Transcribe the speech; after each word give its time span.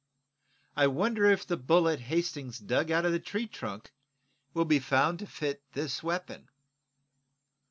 "I 0.75 0.87
wonder 0.87 1.27
if 1.29 1.45
the 1.45 1.57
bullet 1.57 1.99
Hastings 1.99 2.57
dug 2.57 2.89
out 2.89 3.05
of 3.05 3.11
the 3.11 3.19
tree 3.19 3.45
trunk 3.45 3.91
will 4.51 4.65
be 4.65 4.79
found 4.79 5.19
to 5.19 5.27
fit 5.27 5.61
this 5.73 6.01
weapon?" 6.01 6.49